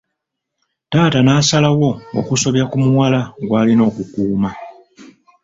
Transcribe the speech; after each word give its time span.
Taata 0.91 1.19
n'asalawo 1.23 1.89
okusobya 2.19 2.63
ku 2.71 2.77
muwala 2.83 3.19
gw'alina 3.47 3.81
okukuuma. 3.89 4.49